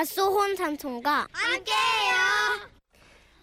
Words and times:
밭소혼 0.00 0.56
삼촌과 0.56 1.26
함께해요. 1.30 2.14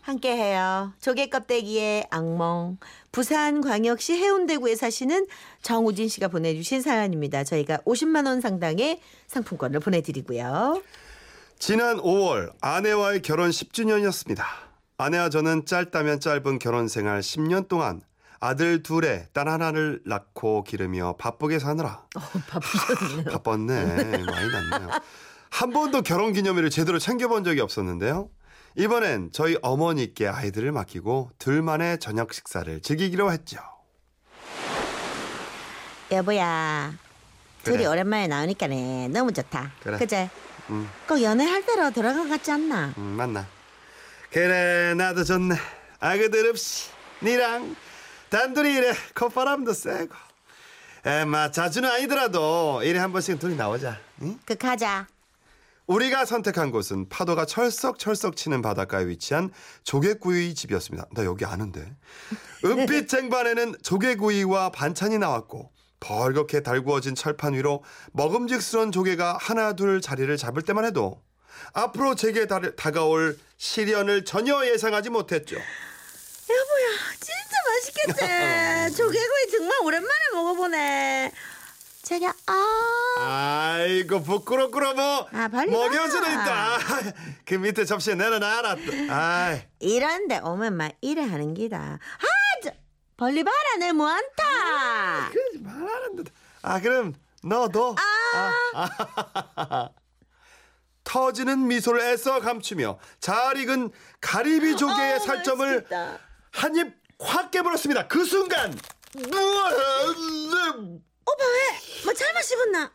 함께해요. 0.02 0.94
조개 1.00 1.28
껍데기의 1.30 2.08
악몽. 2.10 2.80
부산 3.12 3.62
광역시 3.62 4.14
해운대구에 4.14 4.76
사시는 4.76 5.28
정우진 5.62 6.10
씨가 6.10 6.30
보내주신 6.30 6.82
사연입니다. 6.82 7.44
저희가 7.44 7.78
50만 7.86 8.26
원 8.26 8.42
상당의 8.42 9.00
상품권을 9.28 9.82
보내드리고요. 9.82 10.82
지난 11.60 11.98
5월 11.98 12.52
아내와의 12.60 13.22
결혼 13.22 13.52
10주년이었습니다. 13.52 14.44
아내와 14.98 15.30
저는 15.30 15.66
짧다면 15.68 16.20
짧은 16.22 16.58
결혼 16.58 16.88
생활 16.88 17.20
10년 17.20 17.68
동안 17.68 18.02
아들 18.40 18.82
둘에 18.82 19.28
딸 19.32 19.48
하나를 19.48 20.02
낳고 20.06 20.64
기르며 20.64 21.18
바쁘게 21.20 21.60
사느라 21.60 22.04
어, 22.16 22.20
바쁘셨네요. 22.50 23.26
바빴네 23.26 24.24
많이 24.26 24.48
났네요. 24.50 24.90
한 25.50 25.72
번도 25.72 26.02
결혼 26.02 26.34
기념일을 26.34 26.70
제대로 26.70 27.00
챙겨본 27.00 27.44
적이 27.44 27.62
없었는데요. 27.62 28.30
이번엔 28.76 29.32
저희 29.34 29.58
어머니께 29.62 30.28
아이들을 30.28 30.72
맡기고 30.72 31.32
둘만의 31.40 32.00
저녁 32.00 32.34
식사를 32.34 32.80
즐기기로 32.82 33.32
했죠. 33.32 33.58
여보야, 36.12 36.94
둘이 37.64 37.78
그래. 37.78 37.88
오랜만에 37.88 38.28
나오니까네 38.28 39.10
너무 39.10 39.34
좋다. 39.34 39.72
그래. 39.84 39.98
그제? 39.98 40.30
음, 40.70 40.90
꼭 41.08 41.22
연애할 41.22 41.66
때로 41.66 41.92
돌아간 41.92 42.24
것 42.24 42.30
같지 42.30 42.52
않나? 42.52 42.94
음, 42.98 43.04
맞나? 43.04 43.46
그래 44.32 44.94
나도 44.96 45.24
좋네. 45.24 45.56
아그들 46.00 46.50
없이 46.50 46.90
니랑 47.24 47.76
단둘이 48.30 48.74
이래 48.74 48.94
콧바람도 49.16 49.74
쐬고. 49.74 50.16
에마 51.06 51.52
자주는 51.52 51.90
아니더라도 51.90 52.82
이래 52.84 53.00
한 53.00 53.12
번씩 53.12 53.40
둘이 53.40 53.56
나오자. 53.56 53.98
응? 54.22 54.38
그 54.46 54.56
가자. 54.56 55.08
우리가 55.88 56.26
선택한 56.26 56.72
곳은 56.72 57.08
파도가 57.10 57.46
철썩철썩 57.46 58.36
치는 58.36 58.62
바닷가에 58.62 59.08
위치한 59.08 59.50
조개구이 59.84 60.54
집이었습니다. 60.54 61.08
나 61.12 61.26
여기 61.26 61.46
아는데. 61.46 61.96
은빛 62.66 63.08
쟁반에는 63.08 63.76
조개구이와 63.84 64.72
반찬이 64.72 65.18
나왔고 65.18 65.72
벌겋게 66.00 66.64
달구어진 66.64 67.16
철판 67.16 67.54
위로 67.54 67.84
먹음직스러운 68.12 68.92
조개가 68.92 69.38
하나 69.40 69.74
둘 69.74 70.02
자리를 70.02 70.36
잡을 70.38 70.62
때만 70.62 70.86
해도 70.86 71.22
앞으로 71.74 72.16
제게 72.16 72.46
다, 72.48 72.60
다가올 72.76 73.38
시련을 73.58 74.26
전혀 74.26 74.66
예상하지 74.66 75.10
못했죠. 75.10 75.56
여보야, 75.56 76.88
진짜 77.20 78.16
맛있겠지. 78.16 78.96
조개구이 78.98 79.52
정말 79.52 79.78
오랜만에 79.84 80.20
먹어보네. 80.34 81.32
자기야, 82.04 82.34
아. 82.46 83.07
아이고 83.32 84.24
부끄럽구나 84.24 84.94
뭐 84.94 85.28
아, 85.34 85.48
빨리 85.50 85.70
먹여주는 85.72 86.24
와. 86.24 86.44
있다. 86.44 86.78
그 87.46 87.56
밑에 87.56 87.84
접시에 87.86 88.16
내려놔라. 88.16 88.76
또. 88.76 88.82
아이. 89.14 89.62
이런데 89.80 90.40
오면 90.40 90.76
막 90.78 90.94
이래 91.02 91.22
하는 91.24 91.54
기다. 91.54 92.00
아, 92.00 92.26
저, 92.64 92.72
벌리 93.18 93.44
봐라, 93.44 93.56
내 93.80 93.92
뭐한타. 93.92 95.30
그러지 95.32 95.60
말라는데. 95.60 96.32
아 96.62 96.80
그럼 96.82 97.14
너도. 97.44 97.96
아. 98.74 99.90
터지는 101.04 101.68
미소를 101.68 102.02
애써 102.02 102.40
감추며 102.42 103.00
잘 103.22 103.58
익은 103.58 103.92
가리비 104.20 104.76
조개의 104.78 105.16
어, 105.16 105.20
살점을. 105.20 105.86
한 106.52 106.76
입 106.76 106.94
확 107.20 107.50
깨물었습니다. 107.50 108.08
그 108.08 108.24
순간 108.26 108.78
오빠 109.16 109.40
왜? 111.46 112.04
뭐 112.04 112.14
잘못 112.14 112.42
씹었나? 112.44 112.92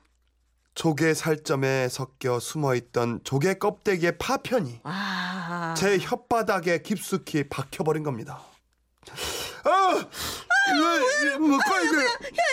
조개 0.74 1.12
살점에 1.14 1.88
섞여 1.88 2.40
숨어있던 2.40 3.20
조개 3.24 3.54
껍데기의 3.54 4.16
파편이 4.18 4.80
아, 4.84 5.74
제 5.76 5.98
혓바닥에 5.98 6.82
깊숙이 6.82 7.48
박혀버린 7.48 8.02
겁니다. 8.02 8.40
아, 9.64 9.70
이거 10.74 11.38
뭐까 11.38 11.80
이거? 11.80 12.02
야, 12.02 12.06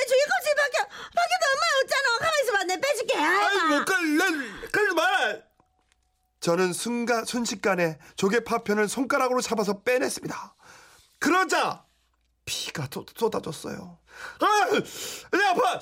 조개 0.08 0.24
껍질 0.28 0.56
밖에, 0.56 0.78
밖에도 1.16 1.46
엄마 1.54 1.64
없잖아. 1.82 2.18
가만 2.20 2.32
있어봐, 2.44 2.64
내 2.66 2.82
빼줄게. 2.82 3.16
아이 3.18 3.46
아이고. 3.46 3.68
못 3.80 3.86
갈래, 3.86 4.18
갈지 4.72 4.96
마. 4.96 5.50
저는 6.42 6.74
순간 6.74 7.26
순식간에 7.26 8.00
조개 8.16 8.44
파편을 8.44 8.90
손가락으로 8.90 9.40
잡아서 9.42 9.82
빼냈습니다. 9.82 10.56
그러자 11.20 11.86
피가 12.46 12.88
쏟- 12.92 13.18
쏟아졌어요. 13.18 13.98
아, 14.40 14.46
야, 14.76 15.50
아파. 15.52 15.80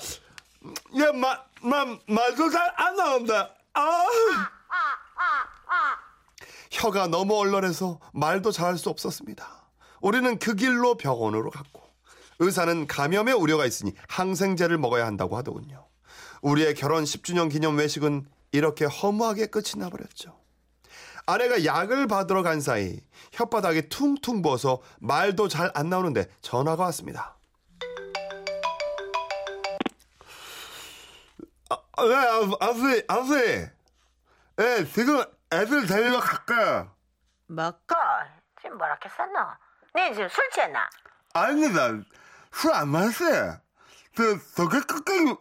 야, 0.98 1.12
마, 1.12 1.44
마, 1.62 1.84
말도 2.06 2.50
잘 2.50 2.72
안 2.76 2.96
나온다. 2.96 3.54
아. 3.74 4.06
혀가 6.70 7.06
너무 7.08 7.36
얼얼해서 7.36 7.98
말도 8.12 8.52
잘할 8.52 8.76
수 8.78 8.90
없었습니다. 8.90 9.46
우리는 10.00 10.38
그 10.38 10.54
길로 10.54 10.96
병원으로 10.96 11.50
갔고 11.50 11.82
의사는 12.38 12.86
감염의 12.86 13.34
우려가 13.34 13.66
있으니 13.66 13.94
항생제를 14.08 14.78
먹어야 14.78 15.06
한다고 15.06 15.36
하더군요. 15.36 15.86
우리의 16.42 16.74
결혼 16.74 17.02
10주년 17.04 17.50
기념 17.50 17.78
외식은 17.78 18.28
이렇게 18.52 18.84
허무하게 18.84 19.46
끝이 19.46 19.72
나버렸죠. 19.76 20.38
아내가 21.26 21.64
약을 21.64 22.06
받으러 22.06 22.42
간 22.42 22.60
사이 22.60 23.00
혓바닥이 23.32 23.88
퉁퉁 23.88 24.40
부어서 24.42 24.80
말도 25.00 25.48
잘 25.48 25.70
안 25.74 25.88
나오는데 25.90 26.26
전화가 26.42 26.84
왔습니다. 26.84 27.37
아, 31.70 31.76
네, 32.04 32.14
아, 32.14 32.40
아버지, 32.60 33.04
아버지. 33.08 33.70
예, 34.60 34.84
지금 34.92 35.22
애들 35.52 35.86
데리러 35.86 36.20
갈까요? 36.20 36.94
먹고 37.46 37.94
지금 38.60 38.78
뭐라 38.78 38.98
했었노? 39.04 39.38
네 39.94 40.12
지금 40.12 40.28
술 40.28 40.48
취했나? 40.50 40.88
아닙니다. 41.34 41.88
술 42.52 42.72
안 42.72 42.88
마셨어요. 42.88 43.60
그, 44.16 44.38
저게 44.54 44.80
껍데기, 44.80 45.34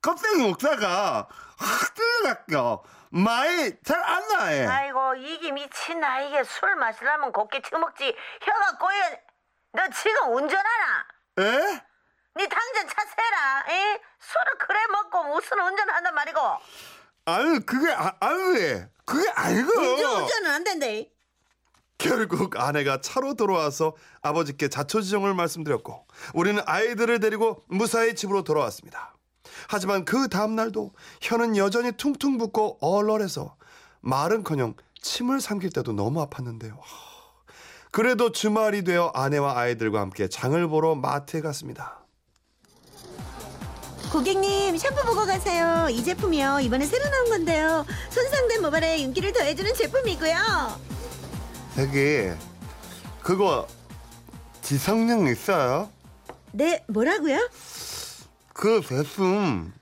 껍데기 0.00 0.42
먹다가 0.48 1.28
확 1.58 1.94
찔러갔죠. 1.94 2.82
많이 3.10 3.72
잘 3.82 4.00
안 4.02 4.28
나요. 4.28 4.70
아이고 4.70 5.14
이게 5.16 5.50
미친나 5.52 6.20
이게 6.22 6.42
술 6.44 6.76
마시려면 6.76 7.32
곱게 7.32 7.60
처먹지 7.60 8.16
혀가 8.40 8.78
꼬여 8.78 9.00
너 9.72 9.88
지금 9.90 10.32
운전하나? 10.34 11.06
에? 11.40 11.80
네 12.34 12.48
당장 12.48 12.86
차 12.86 12.94
세라 13.04 13.64
에? 13.68 14.00
술을 14.20 14.58
그래 14.58 14.78
먹고 14.92 15.24
무슨 15.34 15.58
운전한단 15.60 16.14
말이고 16.14 16.40
아니, 17.26 17.64
그게, 17.64 17.92
아, 17.92 18.12
아니, 18.18 18.82
그게 19.04 19.30
아니고. 19.34 19.70
운전은 19.72 20.50
안 20.50 20.64
된대. 20.64 21.10
결국 21.98 22.58
아내가 22.58 23.00
차로 23.00 23.34
돌아와서 23.34 23.94
아버지께 24.22 24.68
자초지종을 24.68 25.34
말씀드렸고 25.34 26.06
우리는 26.32 26.62
아이들을 26.64 27.20
데리고 27.20 27.62
무사히 27.68 28.14
집으로 28.14 28.42
돌아왔습니다. 28.42 29.14
하지만 29.68 30.06
그 30.06 30.28
다음날도 30.28 30.92
혀는 31.20 31.58
여전히 31.58 31.92
퉁퉁 31.92 32.38
붓고 32.38 32.78
얼얼해서 32.80 33.54
말은커녕 34.00 34.74
침을 35.02 35.42
삼킬 35.42 35.70
때도 35.70 35.92
너무 35.92 36.26
아팠는데요. 36.26 36.72
하, 36.72 36.86
그래도 37.92 38.32
주말이 38.32 38.82
되어 38.82 39.12
아내와 39.14 39.58
아이들과 39.58 40.00
함께 40.00 40.26
장을 40.26 40.66
보러 40.68 40.94
마트에 40.94 41.42
갔습니다. 41.42 41.99
고객님 44.10 44.76
샴푸 44.76 45.04
보고 45.06 45.24
가세요. 45.24 45.86
이 45.88 46.02
제품이요. 46.02 46.60
이번에 46.60 46.84
새로 46.84 47.08
나온 47.08 47.28
건데요. 47.30 47.86
손상된 48.10 48.60
모발에 48.60 49.02
윤기를 49.02 49.32
더해주는 49.32 49.72
제품이고요. 49.74 50.34
여기 51.78 52.30
그거 53.22 53.68
지성령 54.62 55.28
있어요? 55.28 55.90
네, 56.52 56.84
뭐라고요? 56.88 57.48
그 58.52 58.80
제품 58.86 59.72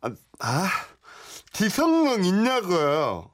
아, 0.00 0.10
아 0.40 0.68
지성령 1.52 2.24
있냐고요. 2.24 3.30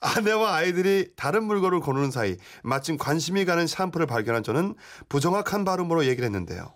아내와 0.00 0.56
아이들이 0.56 1.10
다른 1.16 1.44
물건을 1.44 1.80
고르는 1.80 2.10
사이 2.10 2.36
마침 2.62 2.98
관심이 2.98 3.46
가는 3.46 3.66
샴푸를 3.66 4.06
발견한 4.06 4.42
저는 4.42 4.74
부정확한 5.08 5.64
발음으로 5.64 6.04
얘기를 6.04 6.26
했는데요. 6.26 6.74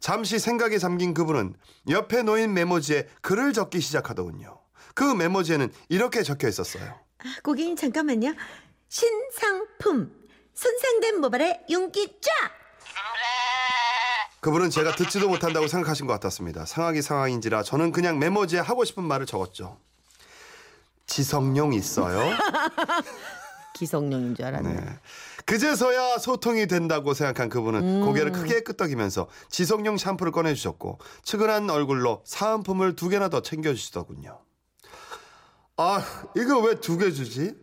잠시 0.00 0.38
생각에 0.38 0.78
잠긴 0.78 1.14
그분은 1.14 1.54
옆에 1.88 2.22
놓인 2.22 2.54
메모지에 2.54 3.08
글을 3.22 3.52
적기 3.52 3.80
시작하더군요. 3.80 4.58
그 4.94 5.04
메모지에는 5.04 5.72
이렇게 5.88 6.22
적혀 6.22 6.48
있었어요. 6.48 6.84
아, 7.18 7.24
고객님 7.42 7.76
잠깐만요. 7.76 8.34
신상품 8.88 10.12
손상된 10.54 11.20
모발에 11.20 11.60
윤기 11.68 12.18
쫙. 12.20 12.30
그분은 14.40 14.70
제가 14.70 14.94
듣지도 14.94 15.28
못한다고 15.28 15.66
생각하신 15.66 16.06
것 16.06 16.12
같았습니다. 16.14 16.66
상황이 16.66 17.02
상황인지라 17.02 17.62
저는 17.64 17.90
그냥 17.90 18.18
메모지에 18.18 18.60
하고 18.60 18.84
싶은 18.84 19.02
말을 19.02 19.26
적었죠. 19.26 19.78
지성용 21.06 21.72
있어요? 21.74 22.30
기성용인 23.74 24.34
줄 24.34 24.44
알았네. 24.44 24.72
네. 24.72 24.98
그제서야 25.46 26.18
소통이 26.18 26.66
된다고 26.66 27.14
생각한 27.14 27.48
그분은 27.48 28.04
고개를 28.04 28.32
크게 28.32 28.60
끄덕이면서 28.62 29.28
지성용 29.48 29.96
샴푸를 29.96 30.32
꺼내주셨고 30.32 30.98
측은한 31.22 31.70
얼굴로 31.70 32.22
사은품을 32.26 32.96
두 32.96 33.08
개나 33.08 33.28
더 33.28 33.40
챙겨주시더군요. 33.42 34.40
아, 35.78 36.02
이거 36.36 36.58
왜 36.60 36.74
두 36.80 36.98
개 36.98 37.10
주지? 37.12 37.54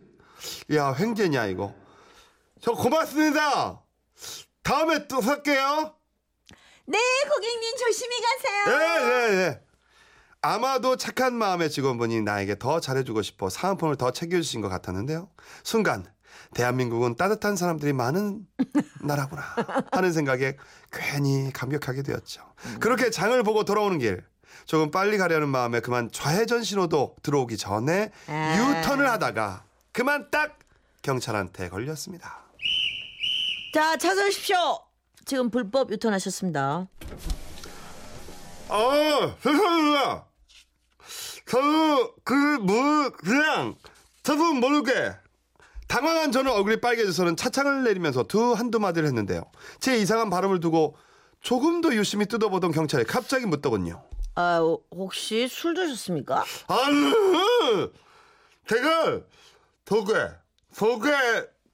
야, 0.74 0.92
횡재냐, 0.98 1.46
이거. 1.46 1.74
저 2.60 2.72
고맙습니다. 2.72 3.82
다음에 4.62 5.06
또 5.06 5.20
살게요. 5.20 5.94
네, 6.86 6.98
고객님 7.28 7.76
조심히 7.76 8.16
가세요. 8.20 8.78
네, 8.78 8.98
네, 9.04 9.36
네. 9.36 9.60
아마도 10.42 10.96
착한 10.96 11.34
마음의 11.34 11.70
직원분이 11.70 12.22
나에게 12.22 12.58
더 12.58 12.78
잘해주고 12.80 13.22
싶어 13.22 13.48
사은품을 13.50 13.96
더 13.96 14.10
챙겨주신 14.10 14.60
것 14.60 14.68
같았는데요. 14.68 15.30
순간 15.62 16.06
대한민국은 16.54 17.16
따뜻한 17.16 17.56
사람들이 17.56 17.92
많은 17.92 18.46
나라구나 19.02 19.42
하는 19.92 20.12
생각에 20.12 20.56
괜히 20.92 21.52
감격하게 21.52 22.02
되었죠. 22.02 22.42
그렇게 22.80 23.10
장을 23.10 23.40
보고 23.42 23.64
돌아오는 23.64 23.98
길 23.98 24.24
조금 24.66 24.90
빨리 24.90 25.18
가려는 25.18 25.48
마음에 25.48 25.80
그만 25.80 26.10
좌회전 26.12 26.62
신호도 26.62 27.16
들어오기 27.22 27.56
전에 27.56 28.10
아. 28.28 28.78
유턴을 28.80 29.10
하다가 29.10 29.64
그만 29.92 30.30
딱 30.30 30.58
경찰한테 31.02 31.68
걸렸습니다. 31.68 32.44
자, 33.74 33.96
차 33.96 34.14
서십시오. 34.14 34.56
지금 35.24 35.50
불법 35.50 35.90
유턴하셨습니다. 35.90 36.86
어, 38.68 39.36
죄송합니다. 39.42 40.26
저도 41.46 42.14
그 42.24 42.34
뭐 42.60 43.10
그냥 43.10 43.74
저도 44.22 44.54
모르게 44.54 45.12
당황한 45.86 46.32
저는 46.32 46.50
얼굴이 46.52 46.80
빨개져서는 46.80 47.36
차창을 47.36 47.84
내리면서 47.84 48.24
두 48.24 48.52
한두 48.52 48.80
마디를 48.80 49.06
했는데요. 49.06 49.44
제 49.80 49.96
이상한 49.98 50.30
발음을 50.30 50.60
두고 50.60 50.96
조금 51.40 51.80
더 51.80 51.94
유심히 51.94 52.26
뜯어보던 52.26 52.72
경찰이 52.72 53.04
갑자기 53.04 53.46
묻더군요. 53.46 54.02
아, 54.36 54.58
혹시 54.90 55.46
술 55.46 55.74
드셨습니까? 55.74 56.44
아니, 56.66 57.12
제가 58.66 59.20
속에 59.86 60.12
속에 60.72 61.12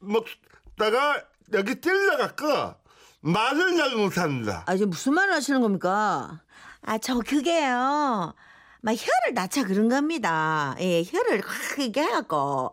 먹다가 0.01 1.23
여기 1.53 1.81
찔러갖고 1.81 2.75
말을 3.21 3.77
잘 3.77 3.97
못합니다. 3.97 4.65
아, 4.67 4.75
이제 4.75 4.85
무슨 4.85 5.15
말을 5.15 5.33
하시는 5.35 5.61
겁니까? 5.61 6.43
아, 6.83 6.99
저 6.99 7.19
그게요. 7.21 8.35
막 8.83 8.93
혀를 8.93 9.35
낮춰 9.35 9.65
그런 9.65 9.89
겁니다. 9.89 10.75
예, 10.81 11.03
혀를 11.05 11.41
크게 11.43 12.03
해갖고. 12.03 12.73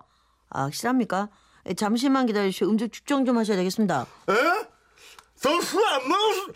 아, 0.50 0.64
확실합니까? 0.64 1.30
예, 1.68 1.74
잠시만 1.74 2.26
기다리시오. 2.26 2.70
음주 2.70 2.90
측정 2.90 3.26
좀 3.26 3.38
하셔야 3.38 3.58
되겠습니다. 3.58 4.06
에? 4.30 4.34
저술안 5.40 6.08
먹었어. 6.08 6.48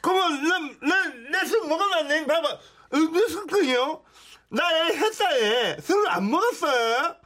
그러면 0.00 0.78
나내술 0.80 1.66
먹었나? 1.68 2.26
봐봐. 2.26 2.58
음료수군요. 2.94 4.02
나 4.50 4.66
햇살에 4.86 5.78
술을 5.80 6.08
안 6.10 6.30
먹었어요. 6.30 7.16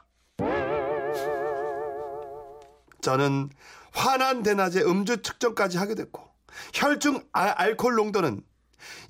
저는 3.01 3.49
환한 3.93 4.43
대낮에 4.43 4.81
음주 4.81 5.21
측정까지 5.21 5.77
하게 5.77 5.95
됐고 5.95 6.29
혈중 6.73 7.23
아- 7.33 7.53
알코올 7.57 7.95
농도는 7.95 8.41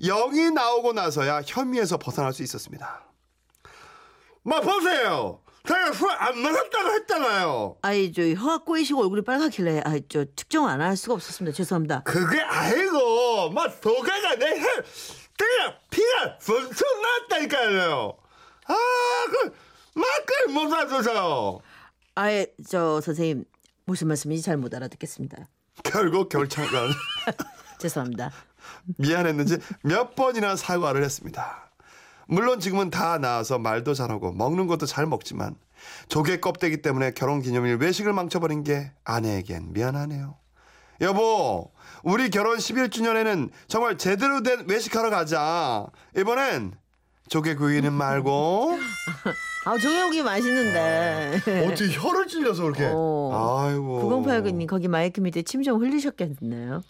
0이 0.02 0.52
나오고 0.52 0.92
나서야 0.92 1.42
혐의에서 1.46 1.96
벗어날 1.98 2.32
수 2.32 2.42
있었습니다. 2.42 3.04
마 4.42 4.60
보세요. 4.60 5.40
제가 5.66 5.92
술안 5.92 6.42
먹었다고 6.42 6.90
했잖아요. 6.94 7.76
아이, 7.82 8.12
저 8.12 8.22
혀가 8.22 8.58
꼬이시고 8.64 9.00
얼굴이 9.02 9.22
빨갛길래, 9.22 9.80
아, 9.84 9.94
저 10.08 10.24
측정 10.36 10.66
안 10.68 10.80
할 10.80 10.96
수가 10.96 11.14
없었습니다. 11.14 11.54
죄송합니다. 11.56 12.02
그게 12.04 12.40
아니고 12.40 13.50
막 13.50 13.72
소개가 13.82 14.34
내 14.36 14.60
혈, 14.60 14.84
그냥 15.38 15.74
피가 15.90 16.38
펑펑 16.38 17.02
났다니까요. 17.30 18.16
아, 18.66 18.74
그 19.30 19.54
막을 19.94 20.52
못 20.52 20.68
사줘서 20.68 21.60
아예, 22.14 22.46
저 22.68 23.00
선생님 23.00 23.44
무슨 23.86 24.08
말씀인지 24.08 24.42
잘 24.42 24.56
못 24.58 24.74
알아듣겠습니다. 24.74 25.48
결국 25.82 26.28
경찰관 26.28 26.90
죄송합니다. 27.80 28.30
미안했는지 28.98 29.58
몇 29.82 30.14
번이나 30.14 30.56
사과를 30.56 31.02
했습니다. 31.04 31.70
물론 32.26 32.60
지금은 32.60 32.90
다 32.90 33.18
나아서 33.18 33.58
말도 33.58 33.94
잘하고 33.94 34.32
먹는 34.32 34.66
것도 34.66 34.86
잘 34.86 35.06
먹지만 35.06 35.56
조개 36.08 36.40
껍데기 36.40 36.80
때문에 36.82 37.12
결혼 37.12 37.42
기념일 37.42 37.76
외식을 37.76 38.12
망쳐버린 38.12 38.64
게 38.64 38.92
아내에겐 39.04 39.72
미안하네요. 39.72 40.36
여보, 41.00 41.70
우리 42.02 42.30
결혼 42.30 42.56
11주년에는 42.56 43.50
정말 43.66 43.98
제대로 43.98 44.42
된 44.42 44.64
외식하러 44.68 45.10
가자. 45.10 45.86
이번엔 46.16 46.72
조개구이는 47.28 47.92
말고 47.92 48.78
아, 49.66 49.76
조개고기 49.78 50.22
맛있는데. 50.22 51.40
어떻게 51.66 51.90
혀를 51.90 52.26
찔려서 52.28 52.62
그렇게? 52.64 52.88
어. 52.92 53.64
아이고. 53.66 54.22
9089님 54.22 54.66
거기 54.66 54.88
마이크 54.88 55.20
밑에 55.20 55.42
침 55.42 55.62
좀 55.62 55.82
흘리셨겠네요. 55.82 56.82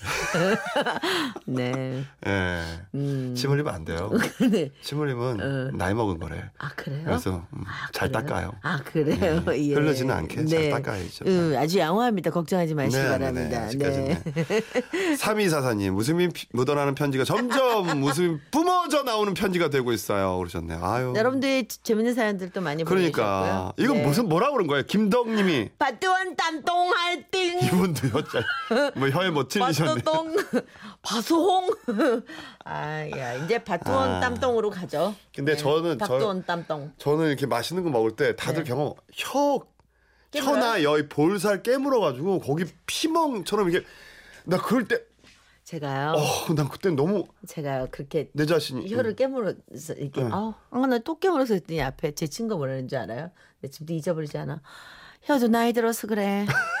네. 1.46 2.04
예. 2.26 2.62
음. 2.94 3.34
침 3.36 3.50
흘리면 3.50 3.74
안 3.74 3.84
돼요. 3.84 4.10
네. 4.50 4.70
침 4.82 4.98
흘리면 5.00 5.76
나이 5.76 5.94
먹은 5.94 6.18
거래. 6.18 6.42
아 6.58 6.68
그래요? 6.76 7.02
그래서 7.04 7.46
음, 7.52 7.64
잘 7.92 8.10
그래요? 8.10 8.26
닦아요. 8.26 8.52
아 8.62 8.80
그래요. 8.84 9.42
네. 9.44 9.70
예. 9.70 9.74
흘러지는 9.74 10.14
않게 10.14 10.44
잘 10.46 10.70
닦아야죠. 10.70 11.24
음, 11.26 11.54
아주 11.58 11.78
양호합니다. 11.78 12.30
걱정하지 12.30 12.74
마시기 12.74 13.02
바랍니다. 13.02 13.62
아직까지는. 13.64 14.22
네. 14.24 14.60
3244님, 15.16 15.96
웃음이 15.96 16.28
피- 16.30 16.46
묻어나는 16.52 16.94
편지가 16.94 17.24
점점 17.24 18.02
웃음이 18.02 18.38
뿜어져 18.50 19.02
나오는 19.02 19.32
편지가 19.34 19.70
되고 19.70 19.92
있어요. 19.92 20.36
그러셨네요. 20.38 20.80
아유. 20.82 21.12
여러분들 21.16 21.66
재밌는 21.82 22.14
사연들도 22.14 22.60
많이 22.60 22.84
그러니까. 22.84 23.40
보내주셨고요. 23.40 23.72
이건 23.84 23.96
네. 23.98 24.06
무슨 24.06 24.28
뭐라 24.28 24.50
그런 24.52 24.66
거예요? 24.66 24.84
김덕님이. 24.86 25.70
바뚜원 25.78 26.36
땀똥 26.36 26.90
할 26.90 27.24
띵. 27.30 27.60
이분도요. 27.62 28.12
잘- 28.28 28.92
뭐 28.96 29.08
혀에 29.08 29.30
뭐 29.30 29.46
찔리셨 29.48 29.89
네. 29.94 30.02
바뚜똥 30.02 30.36
바수홍. 31.02 31.70
아야 32.64 33.34
이제 33.34 33.58
바뚜원 33.62 34.10
아. 34.10 34.20
땀똥으로 34.20 34.70
가죠. 34.70 35.14
근데 35.34 35.56
저는 35.56 35.98
저- 35.98 36.06
바뚜원 36.06 36.44
땀똥. 36.44 36.92
저는 36.98 37.28
이렇게 37.28 37.46
맛있는 37.46 37.82
거 37.82 37.90
먹을 37.90 38.16
때 38.16 38.36
다들 38.36 38.64
네. 38.64 38.68
경험, 38.70 38.94
혀, 39.12 39.60
깨물어요? 40.30 40.54
혀나 40.62 40.82
여기 40.82 41.08
볼살 41.08 41.62
깨물어 41.62 42.00
가지고 42.00 42.38
거기 42.40 42.64
피멍처럼 42.86 43.68
이게, 43.70 43.82
나 44.44 44.58
그럴 44.58 44.86
때, 44.86 45.00
제가요. 45.64 46.12
어, 46.16 46.54
난 46.54 46.68
그때 46.68 46.90
너무 46.90 47.24
제가 47.46 47.86
그렇게 47.90 48.30
내 48.32 48.44
자신이. 48.46 48.92
혀를 48.92 49.14
깨물어서 49.14 49.94
이렇게 49.98 50.22
네. 50.22 50.28
아, 50.32 50.54
나또 50.88 51.18
깨물어서 51.18 51.54
했더니 51.54 51.80
앞에 51.82 52.12
제 52.12 52.26
친구가 52.26 52.56
뭐라는 52.58 52.88
줄 52.88 52.98
알아요? 52.98 53.30
내 53.60 53.68
지금도 53.70 53.92
잊어버리지 53.92 54.36
않아. 54.38 54.62
혀도 55.22 55.48
나이 55.48 55.72
들어서 55.72 56.06
그래. 56.08 56.46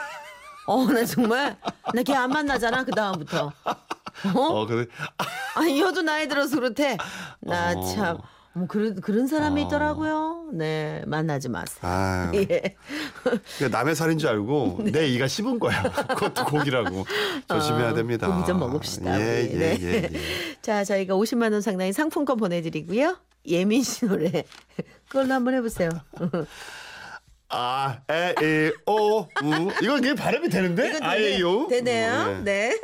어, 0.70 0.84
나 0.86 1.04
정말 1.04 1.56
나 1.94 2.02
걔 2.02 2.14
안 2.14 2.30
만나잖아 2.30 2.84
그 2.84 2.92
다음부터. 2.92 3.52
어? 4.34 4.40
어, 4.40 4.66
근데, 4.66 4.88
아니 5.56 5.80
혀도 5.80 6.02
나이 6.02 6.28
들어서 6.28 6.56
그렇대. 6.56 6.96
나 7.40 7.72
어. 7.76 7.82
참. 7.94 8.18
뭐 8.52 8.66
그런 8.66 9.00
그런 9.00 9.26
사람이 9.28 9.62
어. 9.62 9.66
있더라고요. 9.66 10.50
네 10.54 11.02
만나지 11.06 11.48
마세요. 11.48 11.78
아 11.82 12.30
예. 12.34 12.76
남의 13.70 13.94
살인 13.94 14.18
줄 14.18 14.28
알고 14.28 14.80
내 14.92 15.06
이가 15.08 15.28
씹은 15.28 15.58
거야. 15.60 15.82
그것도 15.82 16.44
고기라고 16.46 17.06
조심해야 17.48 17.90
어, 17.90 17.94
됩니다. 17.94 18.26
고기 18.26 18.46
좀 18.46 18.58
먹읍시다, 18.58 19.20
예, 19.20 19.42
우리. 19.42 19.52
예, 19.52 19.58
네. 19.58 19.78
예, 19.80 19.92
예. 20.12 20.20
자 20.62 20.82
저희가 20.84 21.14
50만 21.14 21.52
원 21.52 21.60
상당의 21.60 21.92
상품권 21.92 22.36
보내드리고요. 22.38 23.16
예민 23.46 23.82
씨 23.84 24.04
노래 24.06 24.44
그걸로 25.08 25.32
한번 25.34 25.54
해보세요. 25.54 25.88
아, 27.50 27.98
에, 28.08 28.34
이, 28.40 28.72
오, 28.86 29.20
우. 29.22 29.26
이건 29.82 30.00
그게 30.02 30.14
발음이 30.14 30.48
되는데? 30.48 30.98
아, 31.02 31.16
에, 31.16 31.36
이, 31.36 31.42
오. 31.42 31.66
되네요. 31.68 32.12
음, 32.38 32.44
네. 32.44 32.78